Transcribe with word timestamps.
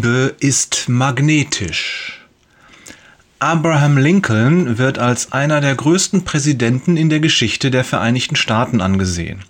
Liebe 0.00 0.34
ist 0.40 0.88
magnetisch. 0.88 2.24
Abraham 3.38 3.98
Lincoln 3.98 4.78
wird 4.78 4.98
als 4.98 5.32
einer 5.32 5.60
der 5.60 5.74
größten 5.74 6.24
Präsidenten 6.24 6.96
in 6.96 7.10
der 7.10 7.20
Geschichte 7.20 7.70
der 7.70 7.84
Vereinigten 7.84 8.34
Staaten 8.34 8.80
angesehen. 8.80 9.44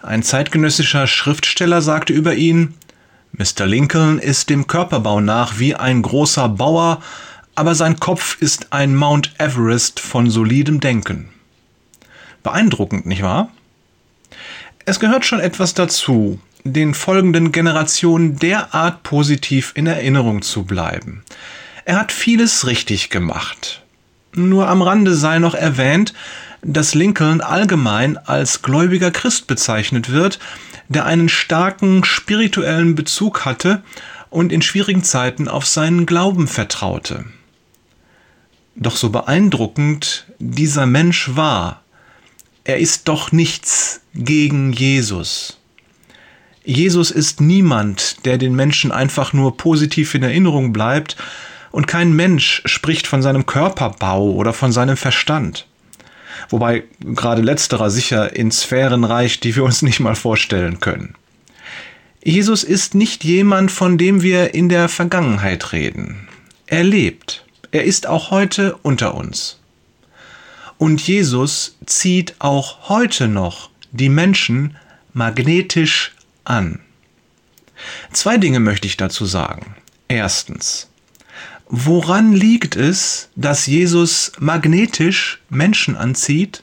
Ein 0.00 0.24
zeitgenössischer 0.24 1.06
Schriftsteller 1.06 1.80
sagte 1.80 2.12
über 2.12 2.34
ihn, 2.34 2.74
Mr. 3.30 3.64
Lincoln 3.66 4.18
ist 4.18 4.50
dem 4.50 4.66
Körperbau 4.66 5.20
nach 5.20 5.60
wie 5.60 5.76
ein 5.76 6.02
großer 6.02 6.48
Bauer, 6.48 7.00
aber 7.54 7.76
sein 7.76 8.00
Kopf 8.00 8.38
ist 8.40 8.72
ein 8.72 8.96
Mount 8.96 9.32
Everest 9.38 10.00
von 10.00 10.28
solidem 10.28 10.80
Denken. 10.80 11.28
Beeindruckend, 12.42 13.06
nicht 13.06 13.22
wahr? 13.22 13.48
Es 14.86 14.98
gehört 14.98 15.24
schon 15.24 15.38
etwas 15.38 15.74
dazu, 15.74 16.40
den 16.64 16.94
folgenden 16.94 17.52
Generationen 17.52 18.38
derart 18.38 19.02
positiv 19.02 19.72
in 19.74 19.86
Erinnerung 19.86 20.42
zu 20.42 20.64
bleiben. 20.64 21.22
Er 21.84 21.98
hat 21.98 22.12
vieles 22.12 22.66
richtig 22.66 23.10
gemacht. 23.10 23.82
Nur 24.34 24.68
am 24.68 24.82
Rande 24.82 25.14
sei 25.14 25.38
noch 25.38 25.54
erwähnt, 25.54 26.14
dass 26.62 26.94
Lincoln 26.94 27.40
allgemein 27.40 28.16
als 28.16 28.62
gläubiger 28.62 29.10
Christ 29.10 29.46
bezeichnet 29.46 30.10
wird, 30.10 30.38
der 30.88 31.04
einen 31.06 31.28
starken 31.28 32.04
spirituellen 32.04 32.94
Bezug 32.94 33.44
hatte 33.44 33.82
und 34.30 34.52
in 34.52 34.62
schwierigen 34.62 35.02
Zeiten 35.02 35.48
auf 35.48 35.66
seinen 35.66 36.06
Glauben 36.06 36.46
vertraute. 36.46 37.24
Doch 38.74 38.96
so 38.96 39.10
beeindruckend 39.10 40.26
dieser 40.38 40.86
Mensch 40.86 41.34
war, 41.34 41.82
er 42.64 42.78
ist 42.78 43.08
doch 43.08 43.32
nichts 43.32 44.00
gegen 44.14 44.72
Jesus. 44.72 45.58
Jesus 46.64 47.10
ist 47.10 47.40
niemand, 47.40 48.24
der 48.24 48.38
den 48.38 48.54
Menschen 48.54 48.92
einfach 48.92 49.32
nur 49.32 49.56
positiv 49.56 50.14
in 50.14 50.22
Erinnerung 50.22 50.72
bleibt, 50.72 51.16
und 51.72 51.86
kein 51.86 52.12
Mensch 52.12 52.62
spricht 52.66 53.06
von 53.06 53.22
seinem 53.22 53.46
Körperbau 53.46 54.30
oder 54.32 54.52
von 54.52 54.72
seinem 54.72 54.98
Verstand. 54.98 55.66
Wobei 56.50 56.84
gerade 57.00 57.40
letzterer 57.40 57.90
sicher 57.90 58.36
in 58.36 58.50
Sphären 58.50 59.04
reicht, 59.04 59.42
die 59.44 59.56
wir 59.56 59.64
uns 59.64 59.80
nicht 59.82 59.98
mal 59.98 60.14
vorstellen 60.14 60.80
können. 60.80 61.14
Jesus 62.22 62.62
ist 62.62 62.94
nicht 62.94 63.24
jemand, 63.24 63.72
von 63.72 63.98
dem 63.98 64.22
wir 64.22 64.54
in 64.54 64.68
der 64.68 64.88
Vergangenheit 64.88 65.72
reden. 65.72 66.28
Er 66.66 66.84
lebt. 66.84 67.44
Er 67.70 67.84
ist 67.84 68.06
auch 68.06 68.30
heute 68.30 68.76
unter 68.82 69.14
uns. 69.14 69.58
Und 70.78 71.00
Jesus 71.06 71.76
zieht 71.86 72.34
auch 72.38 72.88
heute 72.88 73.28
noch 73.28 73.70
die 73.92 74.08
Menschen 74.08 74.76
magnetisch 75.14 76.12
an. 76.44 76.80
Zwei 78.12 78.38
Dinge 78.38 78.60
möchte 78.60 78.86
ich 78.86 78.96
dazu 78.96 79.24
sagen. 79.24 79.74
Erstens, 80.08 80.90
woran 81.68 82.32
liegt 82.32 82.76
es, 82.76 83.28
dass 83.34 83.66
Jesus 83.66 84.32
magnetisch 84.38 85.40
Menschen 85.48 85.96
anzieht? 85.96 86.62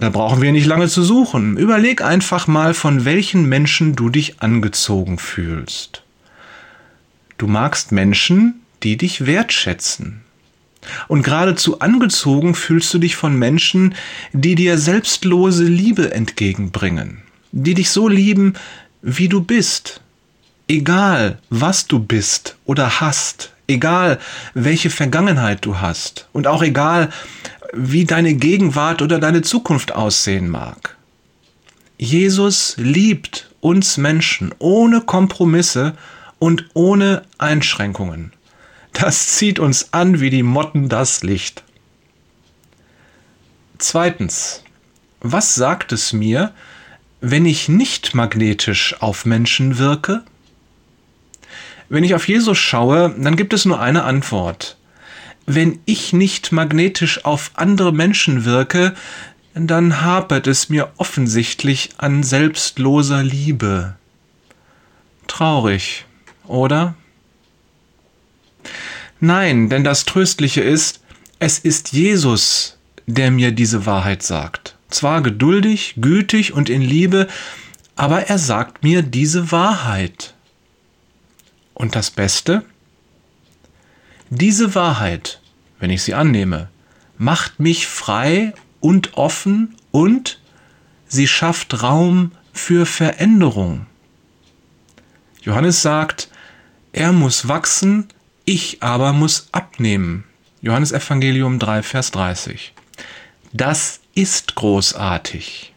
Da 0.00 0.10
brauchen 0.10 0.42
wir 0.42 0.50
nicht 0.50 0.66
lange 0.66 0.88
zu 0.88 1.02
suchen. 1.04 1.56
Überleg 1.56 2.02
einfach 2.02 2.48
mal, 2.48 2.74
von 2.74 3.04
welchen 3.04 3.48
Menschen 3.48 3.94
du 3.94 4.08
dich 4.08 4.42
angezogen 4.42 5.18
fühlst. 5.18 6.02
Du 7.38 7.46
magst 7.46 7.92
Menschen, 7.92 8.62
die 8.82 8.96
dich 8.96 9.26
wertschätzen. 9.26 10.22
Und 11.06 11.22
geradezu 11.22 11.78
angezogen 11.78 12.54
fühlst 12.54 12.92
du 12.92 12.98
dich 12.98 13.14
von 13.14 13.38
Menschen, 13.38 13.94
die 14.32 14.56
dir 14.56 14.78
selbstlose 14.78 15.64
Liebe 15.64 16.12
entgegenbringen, 16.12 17.22
die 17.52 17.74
dich 17.74 17.90
so 17.90 18.08
lieben, 18.08 18.54
wie 19.02 19.28
du 19.28 19.42
bist, 19.42 20.00
egal 20.68 21.38
was 21.50 21.86
du 21.86 21.98
bist 22.00 22.56
oder 22.64 23.00
hast, 23.00 23.52
egal 23.68 24.18
welche 24.54 24.90
Vergangenheit 24.90 25.64
du 25.64 25.78
hast 25.80 26.28
und 26.32 26.46
auch 26.46 26.62
egal, 26.62 27.10
wie 27.72 28.04
deine 28.04 28.34
Gegenwart 28.34 29.00
oder 29.02 29.18
deine 29.18 29.42
Zukunft 29.42 29.94
aussehen 29.94 30.48
mag. 30.48 30.96
Jesus 31.96 32.74
liebt 32.78 33.50
uns 33.60 33.96
Menschen 33.96 34.54
ohne 34.58 35.00
Kompromisse 35.00 35.94
und 36.38 36.66
ohne 36.74 37.22
Einschränkungen. 37.38 38.32
Das 38.92 39.36
zieht 39.36 39.58
uns 39.58 39.92
an 39.92 40.20
wie 40.20 40.30
die 40.30 40.42
Motten 40.42 40.88
das 40.88 41.22
Licht. 41.22 41.62
Zweitens, 43.78 44.62
was 45.20 45.54
sagt 45.54 45.92
es 45.92 46.12
mir, 46.12 46.52
wenn 47.22 47.46
ich 47.46 47.68
nicht 47.68 48.14
magnetisch 48.14 48.96
auf 49.00 49.24
Menschen 49.24 49.78
wirke? 49.78 50.24
Wenn 51.88 52.02
ich 52.02 52.16
auf 52.16 52.26
Jesus 52.26 52.58
schaue, 52.58 53.14
dann 53.16 53.36
gibt 53.36 53.52
es 53.52 53.64
nur 53.64 53.80
eine 53.80 54.02
Antwort. 54.02 54.76
Wenn 55.46 55.78
ich 55.84 56.12
nicht 56.12 56.50
magnetisch 56.50 57.24
auf 57.24 57.52
andere 57.54 57.92
Menschen 57.92 58.44
wirke, 58.44 58.94
dann 59.54 60.02
hapert 60.02 60.48
es 60.48 60.68
mir 60.68 60.90
offensichtlich 60.96 61.90
an 61.98 62.24
selbstloser 62.24 63.22
Liebe. 63.22 63.94
Traurig, 65.28 66.04
oder? 66.46 66.94
Nein, 69.20 69.68
denn 69.68 69.84
das 69.84 70.04
Tröstliche 70.06 70.60
ist, 70.60 71.00
es 71.38 71.60
ist 71.60 71.92
Jesus, 71.92 72.78
der 73.06 73.30
mir 73.30 73.52
diese 73.52 73.86
Wahrheit 73.86 74.24
sagt. 74.24 74.71
Zwar 74.92 75.22
geduldig, 75.22 75.94
gütig 75.96 76.52
und 76.52 76.68
in 76.68 76.82
Liebe, 76.82 77.26
aber 77.96 78.28
er 78.28 78.38
sagt 78.38 78.82
mir 78.82 79.02
diese 79.02 79.50
Wahrheit. 79.50 80.34
Und 81.72 81.96
das 81.96 82.10
Beste? 82.10 82.64
Diese 84.28 84.74
Wahrheit, 84.74 85.40
wenn 85.78 85.90
ich 85.90 86.02
sie 86.02 86.14
annehme, 86.14 86.68
macht 87.16 87.58
mich 87.58 87.86
frei 87.86 88.52
und 88.80 89.16
offen 89.16 89.76
und 89.92 90.40
sie 91.08 91.26
schafft 91.26 91.82
Raum 91.82 92.32
für 92.52 92.84
Veränderung. 92.84 93.86
Johannes 95.40 95.80
sagt, 95.80 96.28
er 96.92 97.12
muss 97.12 97.48
wachsen, 97.48 98.08
ich 98.44 98.82
aber 98.82 99.14
muss 99.14 99.48
abnehmen. 99.52 100.24
Johannes 100.60 100.92
Evangelium 100.92 101.58
3, 101.58 101.82
Vers 101.82 102.10
30. 102.10 102.74
Das 103.52 104.01
ist 104.14 104.54
großartig. 104.54 105.72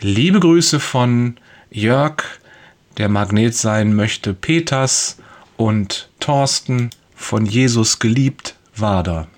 Liebe 0.00 0.40
Grüße 0.40 0.80
von 0.80 1.36
Jörg, 1.70 2.24
der 2.96 3.08
Magnet 3.08 3.54
sein 3.54 3.94
möchte, 3.94 4.34
Peters 4.34 5.18
und 5.56 6.08
Thorsten 6.20 6.90
von 7.14 7.46
Jesus 7.46 7.98
geliebt, 7.98 8.56
Wader. 8.74 9.28